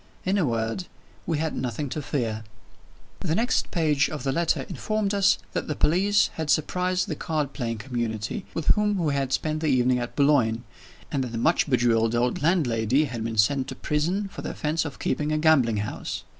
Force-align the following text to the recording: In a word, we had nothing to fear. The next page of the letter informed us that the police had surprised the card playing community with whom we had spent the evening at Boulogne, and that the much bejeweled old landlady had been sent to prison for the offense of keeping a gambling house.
In 0.25 0.39
a 0.39 0.47
word, 0.47 0.87
we 1.27 1.37
had 1.37 1.55
nothing 1.55 1.87
to 1.89 2.01
fear. 2.01 2.43
The 3.19 3.35
next 3.35 3.69
page 3.69 4.09
of 4.09 4.23
the 4.23 4.31
letter 4.31 4.61
informed 4.67 5.13
us 5.13 5.37
that 5.53 5.67
the 5.67 5.75
police 5.75 6.31
had 6.33 6.49
surprised 6.49 7.07
the 7.07 7.13
card 7.15 7.53
playing 7.53 7.77
community 7.77 8.45
with 8.55 8.69
whom 8.69 8.97
we 8.97 9.13
had 9.13 9.31
spent 9.31 9.59
the 9.59 9.67
evening 9.67 9.99
at 9.99 10.15
Boulogne, 10.15 10.63
and 11.11 11.23
that 11.23 11.33
the 11.33 11.37
much 11.37 11.69
bejeweled 11.69 12.15
old 12.15 12.41
landlady 12.41 13.05
had 13.05 13.23
been 13.23 13.37
sent 13.37 13.67
to 13.67 13.75
prison 13.75 14.27
for 14.29 14.41
the 14.41 14.49
offense 14.49 14.85
of 14.85 14.97
keeping 14.97 15.31
a 15.31 15.37
gambling 15.37 15.77
house. 15.77 16.23